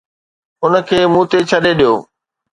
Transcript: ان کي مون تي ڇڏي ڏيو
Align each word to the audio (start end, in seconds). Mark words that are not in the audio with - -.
ان 0.63 0.73
کي 0.87 0.99
مون 1.11 1.25
تي 1.31 1.39
ڇڏي 1.49 1.71
ڏيو 1.79 1.93